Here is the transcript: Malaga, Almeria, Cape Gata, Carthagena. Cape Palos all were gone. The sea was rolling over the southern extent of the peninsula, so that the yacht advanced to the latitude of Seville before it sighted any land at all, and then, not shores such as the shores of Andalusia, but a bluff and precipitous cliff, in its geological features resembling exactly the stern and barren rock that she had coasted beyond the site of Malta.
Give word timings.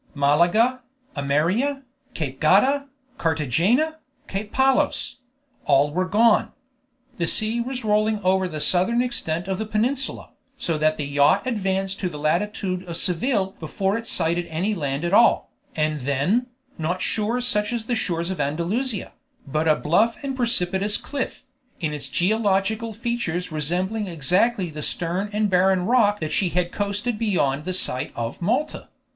Malaga, 0.15 0.81
Almeria, 1.15 1.83
Cape 2.15 2.39
Gata, 2.39 2.85
Carthagena. 3.19 3.97
Cape 4.27 4.51
Palos 4.51 5.17
all 5.65 5.91
were 5.91 6.07
gone. 6.07 6.53
The 7.17 7.27
sea 7.27 7.61
was 7.61 7.85
rolling 7.85 8.17
over 8.23 8.47
the 8.47 8.59
southern 8.61 9.03
extent 9.03 9.47
of 9.47 9.59
the 9.59 9.65
peninsula, 9.67 10.31
so 10.57 10.79
that 10.79 10.97
the 10.97 11.05
yacht 11.05 11.45
advanced 11.45 11.99
to 11.99 12.09
the 12.09 12.17
latitude 12.17 12.81
of 12.87 12.97
Seville 12.97 13.51
before 13.59 13.95
it 13.95 14.07
sighted 14.07 14.47
any 14.47 14.73
land 14.73 15.05
at 15.05 15.13
all, 15.13 15.51
and 15.75 16.01
then, 16.01 16.47
not 16.79 17.01
shores 17.03 17.45
such 17.47 17.71
as 17.71 17.85
the 17.85 17.93
shores 17.95 18.31
of 18.31 18.41
Andalusia, 18.41 19.13
but 19.45 19.67
a 19.67 19.75
bluff 19.75 20.17
and 20.23 20.35
precipitous 20.35 20.97
cliff, 20.97 21.45
in 21.79 21.93
its 21.93 22.09
geological 22.09 22.91
features 22.91 23.51
resembling 23.51 24.07
exactly 24.07 24.71
the 24.71 24.81
stern 24.81 25.29
and 25.31 25.47
barren 25.51 25.85
rock 25.85 26.19
that 26.21 26.31
she 26.33 26.49
had 26.49 26.71
coasted 26.71 27.19
beyond 27.19 27.65
the 27.65 27.73
site 27.73 28.11
of 28.15 28.41
Malta. 28.41 28.87